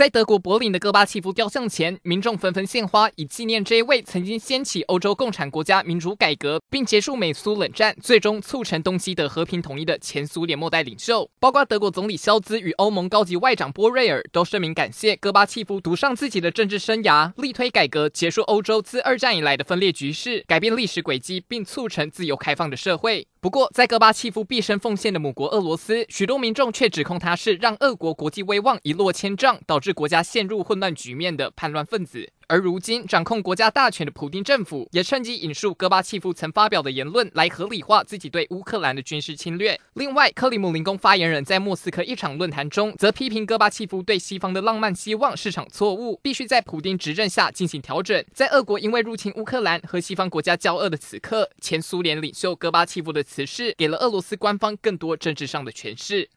[0.00, 11.28] 在德国柏林的戈巴契夫雕像前，民众纷纷献花，以纪念这位曾经掀起欧洲共产国家民主改革，并结束美苏冷战，最终促成东西德和平统一的前苏联末代领袖。
[11.38, 23.26] 包括德国总理肖兹与欧盟高级外长波瑞尔都声明感谢戈巴契夫独上自己的政治生涯，力推改革，结束欧洲自二战以来的分裂局势，改变历史轨迹，并促成自由开放的社会。
[23.42, 32.30] 不过，在戈巴契夫毕生奉献的母国俄罗斯，许多民众却指控他是让俄国国际威望一落千丈，导致国家陷入混乱局面的叛乱分子。
[32.50, 39.80] 而如今掌控国家大权的普丁政府，也趁机引述戈巴契夫曾发表的言论来合理化自己对乌克兰的军事侵略。
[39.94, 48.24] 另外，克里姆林宫发言人在莫斯科一场论坛中，则批评戈巴契夫对西方的浪漫希望是场错误，必须在普丁执政下进行调整。
[48.34, 56.28] 在俄国因为入侵乌克兰和西方国家交恶的此刻，前苏联领袖戈巴契夫的辞世，给了俄罗斯官方更多政治上的诠释。